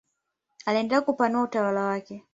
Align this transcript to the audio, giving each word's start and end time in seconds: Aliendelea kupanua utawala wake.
Aliendelea 0.65 1.01
kupanua 1.01 1.43
utawala 1.43 1.83
wake. 1.83 2.25